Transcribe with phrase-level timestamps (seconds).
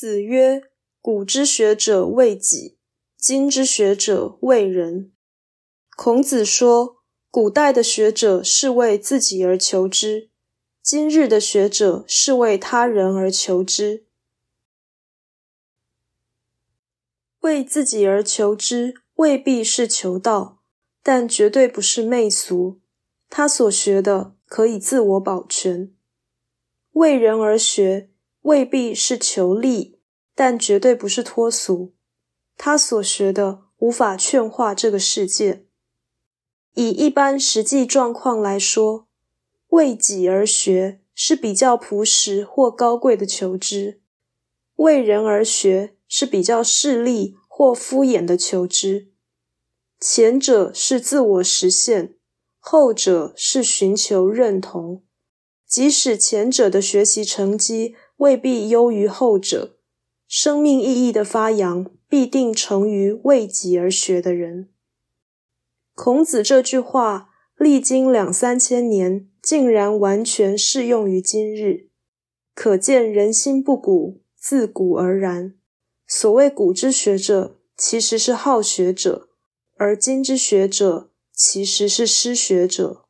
[0.00, 0.62] 子曰
[1.02, 2.78] ：“古之学者为己，
[3.16, 5.12] 今之学者为人。”
[5.98, 6.98] 孔子说，
[7.32, 10.30] 古代的学者是为自己而求之，
[10.80, 14.06] 今日的学者是为他人而求之。
[17.40, 20.62] 为自己而求之，未必是求道，
[21.02, 22.80] 但绝对不是媚俗。
[23.28, 25.92] 他所学的可以自我保全。
[26.92, 28.12] 为人而学。
[28.48, 30.00] 未必是求利，
[30.34, 31.94] 但绝对不是脱俗。
[32.56, 35.66] 他所学的无法劝化这个世界。
[36.72, 39.06] 以一般实际状况来说，
[39.68, 44.00] 为己而学是比较朴实或高贵的求知；
[44.76, 49.12] 为人而学是比较势利或敷衍的求知。
[50.00, 52.16] 前者是自我实现，
[52.58, 55.04] 后者是寻求认同。
[55.66, 59.76] 即使前者的学习成绩，未必优于后者，
[60.28, 64.68] 生命意义的发扬必定成于为己而学的人。
[65.94, 71.88] 孔子这句话历经两三千年，竟然完全适用于今日，
[72.54, 75.54] 可见人心不古，自古而然。
[76.06, 79.28] 所谓古之学者，其实是好学者；
[79.76, 83.07] 而今之学者，其实是失学者。